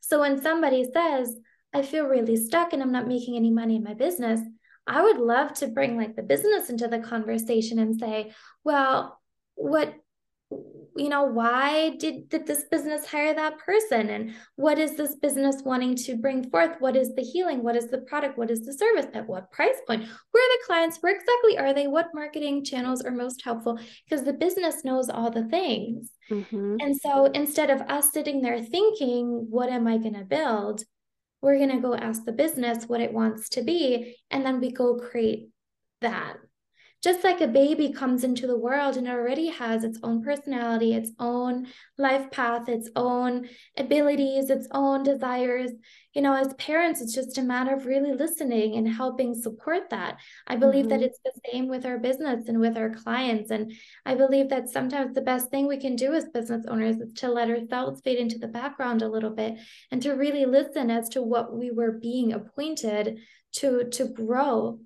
[0.00, 1.36] So when somebody says,
[1.74, 4.40] I feel really stuck and I'm not making any money in my business,
[4.86, 8.32] I would love to bring like the business into the conversation and say,
[8.64, 9.20] well,
[9.54, 9.92] what
[10.98, 14.10] you know why did, did this business hire that person?
[14.10, 16.72] And what is this business wanting to bring forth?
[16.80, 17.62] What is the healing?
[17.62, 18.36] What is the product?
[18.36, 19.06] What is the service?
[19.14, 20.02] At what price point?
[20.02, 20.98] Where are the clients?
[21.00, 21.86] Where exactly are they?
[21.86, 23.78] What marketing channels are most helpful?
[24.04, 26.10] Because the business knows all the things.
[26.30, 26.76] Mm-hmm.
[26.80, 30.82] and so instead of us sitting there thinking what am i going to build?
[31.40, 34.70] We're going to go ask the business what it wants to be and then we
[34.70, 35.48] go create
[36.02, 36.36] that
[37.02, 41.12] just like a baby comes into the world and already has its own personality, its
[41.20, 45.70] own life path, its own abilities, its own desires,
[46.14, 50.18] you know, as parents, it's just a matter of really listening and helping support that.
[50.48, 50.98] I believe mm-hmm.
[50.98, 53.52] that it's the same with our business and with our clients.
[53.52, 53.72] And
[54.04, 57.28] I believe that sometimes the best thing we can do as business owners is to
[57.28, 59.58] let ourselves fade into the background a little bit
[59.92, 63.20] and to really listen as to what we were being appointed
[63.52, 64.80] to to grow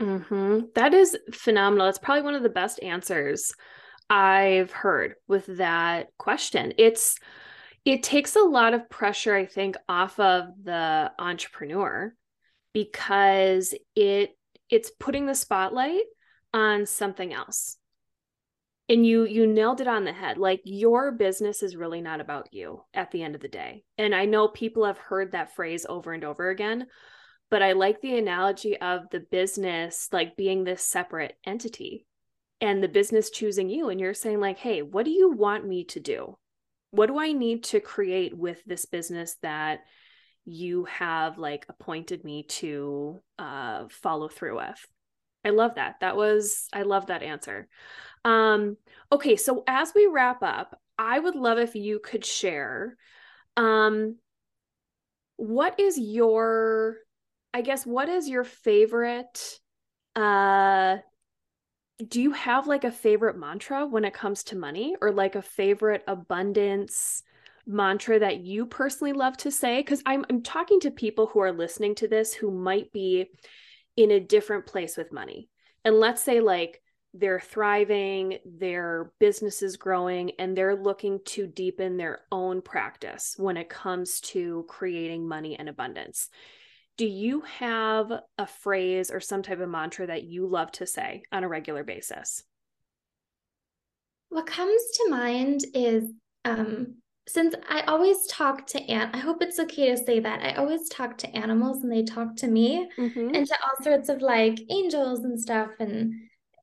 [0.00, 0.60] Mm-hmm.
[0.74, 1.88] That is phenomenal.
[1.88, 3.52] It's probably one of the best answers
[4.10, 6.74] I've heard with that question.
[6.78, 7.18] It's
[7.84, 12.14] it takes a lot of pressure, I think, off of the entrepreneur
[12.72, 14.36] because it
[14.68, 16.02] it's putting the spotlight
[16.52, 17.76] on something else.
[18.88, 20.36] And you you nailed it on the head.
[20.36, 23.84] Like your business is really not about you at the end of the day.
[23.96, 26.86] And I know people have heard that phrase over and over again,
[27.50, 32.06] but I like the analogy of the business like being this separate entity
[32.60, 33.88] and the business choosing you.
[33.88, 36.36] And you're saying, like, hey, what do you want me to do?
[36.90, 39.80] What do I need to create with this business that
[40.44, 44.86] you have like appointed me to uh, follow through with?
[45.44, 45.96] I love that.
[46.00, 47.68] That was, I love that answer.
[48.24, 48.76] Um,
[49.12, 52.96] okay, so as we wrap up, I would love if you could share
[53.56, 54.16] um,
[55.36, 56.96] what is your
[57.56, 59.60] I guess what is your favorite
[60.14, 60.98] uh
[62.06, 64.94] do you have like a favorite mantra when it comes to money?
[65.00, 67.22] Or like a favorite abundance
[67.66, 69.82] mantra that you personally love to say?
[69.82, 73.30] Cuz I'm I'm talking to people who are listening to this who might be
[73.96, 75.48] in a different place with money.
[75.82, 76.82] And let's say like
[77.14, 83.56] they're thriving, their business is growing, and they're looking to deepen their own practice when
[83.56, 86.28] it comes to creating money and abundance
[86.96, 91.22] do you have a phrase or some type of mantra that you love to say
[91.30, 92.42] on a regular basis?
[94.28, 96.10] What comes to mind is
[96.44, 96.96] um,
[97.28, 100.42] since I always talk to ant, I hope it's okay to say that.
[100.42, 103.34] I always talk to animals and they talk to me mm-hmm.
[103.34, 105.70] and to all sorts of like angels and stuff.
[105.80, 106.14] And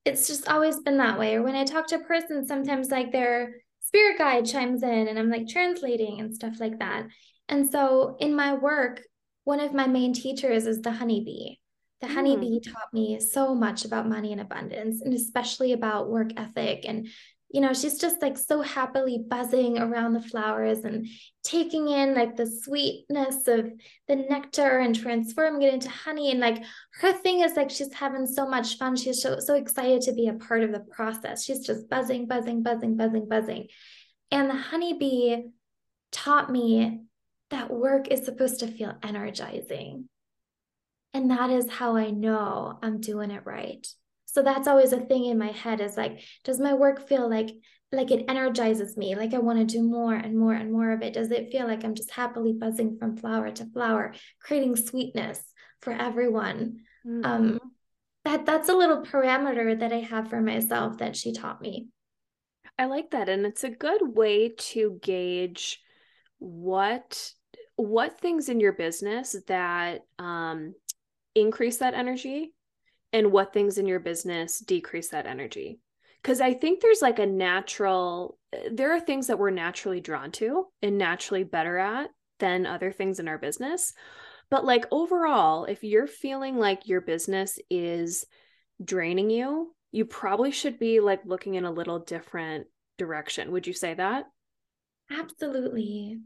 [0.06, 1.36] it's just always been that way.
[1.36, 5.20] Or when I talk to a person, sometimes like their spirit guide chimes in and
[5.20, 7.08] I'm like translating and stuff like that.
[7.50, 9.02] And so in my work,
[9.44, 11.56] one of my main teachers is the honeybee.
[12.02, 12.14] The mm.
[12.14, 16.86] honeybee taught me so much about money and abundance, and especially about work ethic.
[16.86, 17.08] And,
[17.50, 21.08] you know, she's just like so happily buzzing around the flowers and
[21.44, 23.72] taking in like the sweetness of
[24.08, 26.32] the nectar and transforming it into honey.
[26.32, 26.64] And like
[27.02, 28.96] her thing is like she's having so much fun.
[28.96, 31.44] She's so, so excited to be a part of the process.
[31.44, 33.68] She's just buzzing, buzzing, buzzing, buzzing, buzzing.
[34.32, 35.44] And the honeybee
[36.12, 37.02] taught me
[37.54, 40.10] that work is supposed to feel energizing.
[41.14, 43.88] And that is how I know I'm doing it right.
[44.26, 47.52] So that's always a thing in my head is like, does my work feel like
[47.92, 51.04] like it energizes me, like I want to do more and more and more of
[51.04, 51.14] it?
[51.14, 55.40] Does it feel like I'm just happily buzzing from flower to flower, creating sweetness
[55.82, 56.80] for everyone?
[57.06, 57.24] Mm-hmm.
[57.24, 57.60] Um,
[58.26, 61.90] that that's a little parameter that I have for myself that she taught me.
[62.80, 65.80] I like that, and it's a good way to gauge
[66.40, 67.32] what
[67.76, 70.76] what things in your business that um,
[71.36, 72.54] increase that energy
[73.12, 75.80] and what things in your business decrease that energy?
[76.22, 78.38] Because i think there's like a natural
[78.72, 82.10] there are things that we're naturally drawn to and naturally better at
[82.40, 83.94] than other things in our business.
[84.50, 88.26] But like overall if you're feeling like your business is
[88.84, 93.52] draining you you probably should be like looking in a little different direction.
[93.52, 94.26] Would you say that?
[95.12, 96.20] Absolutely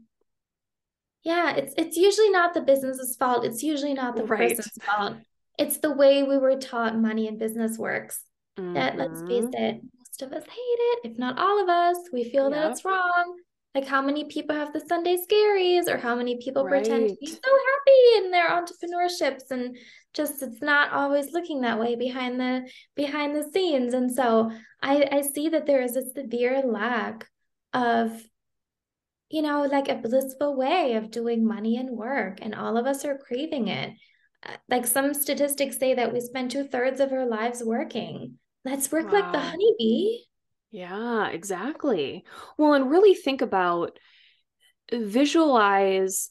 [1.28, 3.44] yeah, it's it's usually not the business's fault.
[3.44, 4.56] It's usually not the right.
[4.56, 5.16] person's fault.
[5.58, 8.24] It's the way we were taught money and business works.
[8.58, 8.72] Mm-hmm.
[8.72, 9.62] That let's face mm-hmm.
[9.62, 10.98] it, most of us hate it.
[11.04, 12.52] If not all of us, we feel yep.
[12.54, 13.36] that it's wrong.
[13.74, 16.82] Like how many people have the Sunday scaries, or how many people right.
[16.82, 19.76] pretend to be so happy in their entrepreneurships, and
[20.14, 23.92] just it's not always looking that way behind the behind the scenes.
[23.92, 24.50] And so
[24.82, 27.26] I I see that there is a severe lack
[27.74, 28.18] of
[29.30, 33.04] you know, like a blissful way of doing money and work, and all of us
[33.04, 33.92] are craving it.
[34.42, 38.38] Uh, like some statistics say that we spend two thirds of our lives working.
[38.64, 39.20] Let's work wow.
[39.20, 40.18] like the honeybee.
[40.70, 42.24] Yeah, exactly.
[42.56, 43.98] Well, and really think about
[44.92, 46.30] visualize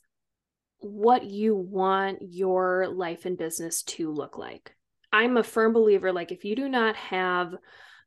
[0.80, 4.76] what you want your life and business to look like.
[5.12, 7.56] I'm a firm believer like if you do not have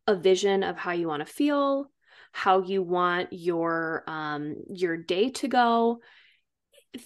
[0.07, 1.91] a vision of how you want to feel,
[2.33, 6.01] how you want your um your day to go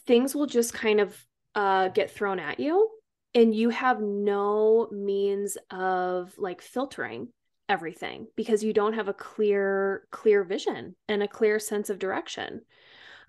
[0.07, 1.17] things will just kind of
[1.55, 2.91] uh get thrown at you
[3.35, 7.29] and you have no means of like filtering
[7.69, 12.61] everything because you don't have a clear clear vision and a clear sense of direction.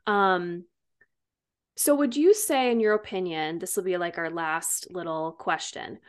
[0.08, 0.66] Um
[1.78, 6.00] so would you say in your opinion this will be like our last little question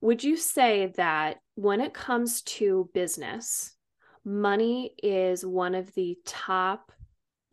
[0.00, 3.73] would you say that when it comes to business
[4.24, 6.92] money is one of the top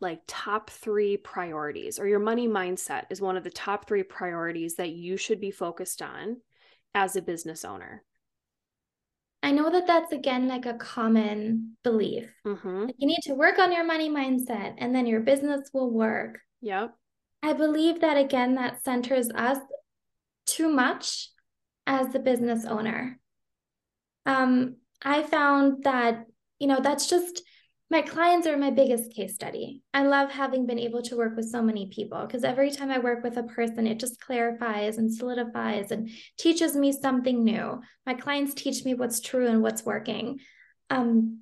[0.00, 4.74] like top three priorities or your money mindset is one of the top three priorities
[4.74, 6.38] that you should be focused on
[6.94, 8.02] as a business owner?
[9.44, 12.28] I know that that's again like a common belief.
[12.46, 12.84] Mm-hmm.
[12.86, 16.40] Like you need to work on your money mindset and then your business will work.
[16.60, 16.94] Yep.
[17.42, 19.58] I believe that again, that centers us
[20.46, 21.28] too much
[21.86, 23.18] as the business owner.
[24.26, 26.26] Um, I found that,
[26.62, 27.42] you know, that's just
[27.90, 29.82] my clients are my biggest case study.
[29.92, 33.00] I love having been able to work with so many people because every time I
[33.00, 36.08] work with a person, it just clarifies and solidifies and
[36.38, 37.80] teaches me something new.
[38.06, 40.38] My clients teach me what's true and what's working
[40.88, 41.40] um,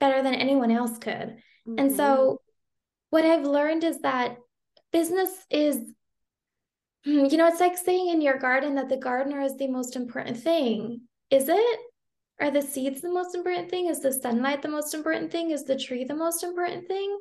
[0.00, 1.36] better than anyone else could.
[1.68, 1.74] Mm-hmm.
[1.78, 2.34] And so, mm-hmm.
[3.10, 4.38] what I've learned is that
[4.90, 5.76] business is,
[7.04, 10.38] you know, it's like saying in your garden that the gardener is the most important
[10.38, 11.02] thing.
[11.30, 11.80] Is it?
[12.40, 13.86] Are the seeds the most important thing?
[13.86, 15.50] Is the sunlight the most important thing?
[15.50, 17.18] Is the tree the most important thing?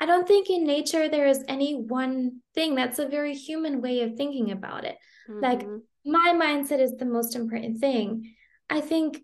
[0.00, 2.74] I don't think in nature there is any one thing.
[2.74, 4.96] That's a very human way of thinking about it.
[5.28, 5.42] Mm-hmm.
[5.42, 5.66] Like
[6.04, 8.34] my mindset is the most important thing.
[8.68, 9.22] I think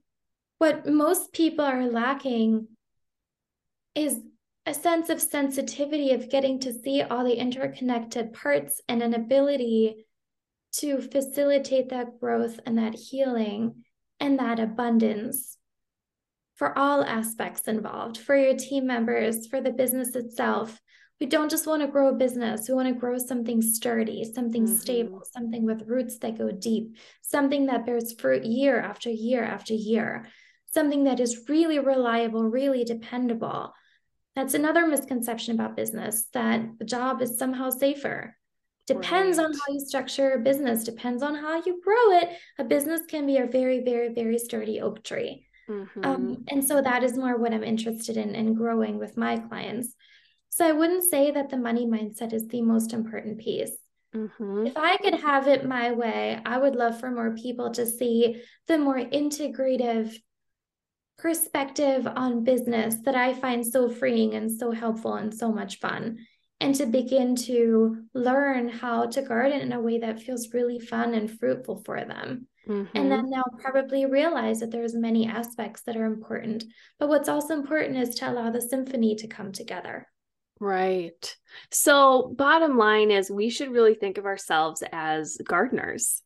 [0.58, 2.68] what most people are lacking
[3.94, 4.20] is
[4.64, 10.06] a sense of sensitivity of getting to see all the interconnected parts and an ability
[10.72, 13.84] to facilitate that growth and that healing
[14.22, 15.58] and that abundance
[16.54, 20.80] for all aspects involved, for your team members, for the business itself.
[21.20, 24.64] We don't just want to grow a business, we want to grow something sturdy, something
[24.64, 24.76] mm-hmm.
[24.76, 29.74] stable, something with roots that go deep, something that bears fruit year after year after
[29.74, 30.24] year,
[30.72, 33.72] something that is really reliable, really dependable.
[34.36, 38.36] That's another misconception about business that the job is somehow safer.
[38.86, 39.44] Depends right.
[39.44, 42.30] on how you structure a business, depends on how you grow it.
[42.58, 45.46] A business can be a very, very, very sturdy oak tree.
[45.70, 46.04] Mm-hmm.
[46.04, 49.94] Um, and so that is more what I'm interested in in growing with my clients.
[50.48, 53.70] So I wouldn't say that the money mindset is the most important piece.
[54.14, 54.66] Mm-hmm.
[54.66, 58.42] If I could have it my way, I would love for more people to see
[58.66, 60.14] the more integrative
[61.18, 66.18] perspective on business that I find so freeing and so helpful and so much fun
[66.62, 71.14] and to begin to learn how to garden in a way that feels really fun
[71.14, 72.46] and fruitful for them.
[72.68, 72.96] Mm-hmm.
[72.96, 76.64] And then they'll probably realize that there's many aspects that are important.
[77.00, 80.06] But what's also important is to allow the symphony to come together.
[80.60, 81.36] Right.
[81.72, 86.22] So, bottom line is we should really think of ourselves as gardeners.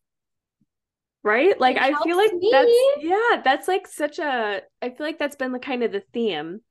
[1.23, 1.59] Right?
[1.59, 2.49] Like, I feel like me.
[2.51, 6.03] that's, yeah, that's like such a, I feel like that's been the kind of the
[6.13, 6.61] theme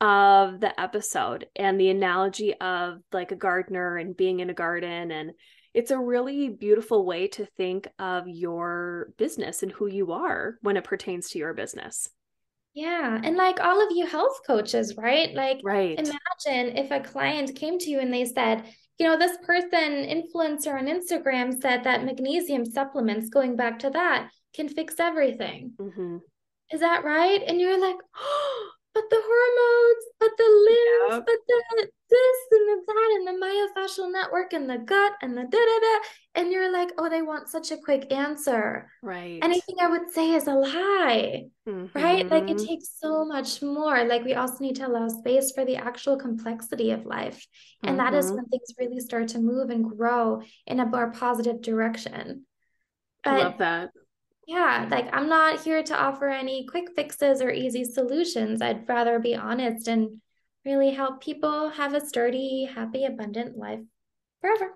[0.00, 5.10] of the episode and the analogy of like a gardener and being in a garden
[5.10, 5.32] and
[5.76, 10.78] it's a really beautiful way to think of your business and who you are when
[10.78, 12.08] it pertains to your business.
[12.72, 13.20] Yeah.
[13.22, 15.34] And like all of you health coaches, right?
[15.34, 15.98] Like, right.
[15.98, 18.64] imagine if a client came to you and they said,
[18.98, 24.30] you know, this person, influencer on Instagram, said that magnesium supplements, going back to that,
[24.54, 25.72] can fix everything.
[25.78, 26.16] Mm-hmm.
[26.72, 27.42] Is that right?
[27.46, 31.26] And you're like, oh, but the hormones, but the limbs, yep.
[31.26, 35.42] but the this and the that and the myofascial network and the gut and the
[35.42, 35.98] da da da.
[36.34, 38.90] And you're like, oh, they want such a quick answer.
[39.02, 39.38] Right.
[39.42, 41.44] Anything I would say is a lie.
[41.68, 41.98] Mm-hmm.
[41.98, 42.30] Right.
[42.30, 44.04] Like it takes so much more.
[44.04, 47.46] Like we also need to allow space for the actual complexity of life.
[47.82, 48.12] And mm-hmm.
[48.12, 48.36] that is mm-hmm.
[48.36, 52.46] when things really start to move and grow in a more positive direction.
[53.22, 53.90] But I love that
[54.46, 58.62] yeah, like I'm not here to offer any quick fixes or easy solutions.
[58.62, 60.20] I'd rather be honest and
[60.64, 63.80] really help people have a sturdy, happy, abundant life
[64.40, 64.72] forever.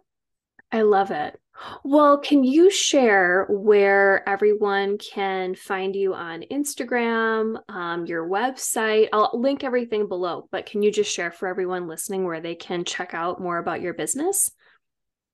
[0.72, 1.38] I love it.
[1.84, 9.08] Well, can you share where everyone can find you on Instagram, um, your website?
[9.12, 12.84] I'll link everything below, but can you just share for everyone listening where they can
[12.84, 14.52] check out more about your business?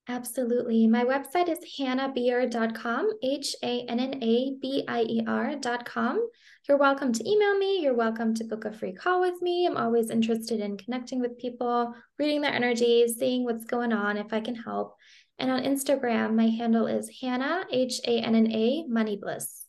[0.08, 0.86] Absolutely.
[0.86, 6.28] My website is hannabier.com, H A N N A B I E R.com.
[6.68, 7.82] You're welcome to email me.
[7.82, 9.66] You're welcome to book a free call with me.
[9.66, 14.32] I'm always interested in connecting with people, reading their energies, seeing what's going on, if
[14.32, 14.94] I can help.
[15.40, 19.64] And on Instagram, my handle is Hanna, H A N N A, Money Bliss.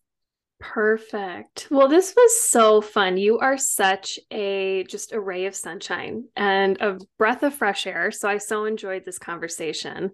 [0.60, 1.68] Perfect.
[1.72, 3.18] Well, this was so fun.
[3.18, 8.12] You are such a just a ray of sunshine and a breath of fresh air.
[8.12, 10.12] So I so enjoyed this conversation.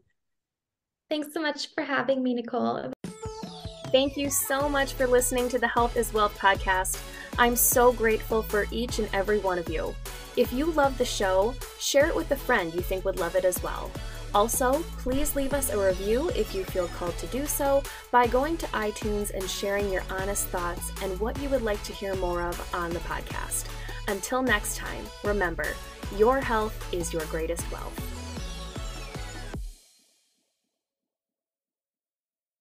[1.10, 2.92] Thanks so much for having me, Nicole.
[3.92, 7.00] Thank you so much for listening to the Health is Wealth podcast.
[7.38, 9.94] I'm so grateful for each and every one of you.
[10.36, 13.46] If you love the show, share it with a friend you think would love it
[13.46, 13.92] as well.
[14.34, 18.58] Also, please leave us a review if you feel called to do so by going
[18.58, 22.42] to iTunes and sharing your honest thoughts and what you would like to hear more
[22.42, 23.68] of on the podcast.
[24.08, 25.68] Until next time, remember,
[26.18, 28.13] your health is your greatest wealth.